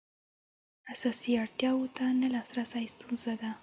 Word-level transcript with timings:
اساسي 0.93 1.31
اړتیاوو 1.43 1.93
ته 1.97 2.05
نه 2.21 2.27
لاسرسی 2.33 2.85
ستونزه 2.93 3.33
ده. 3.41 3.51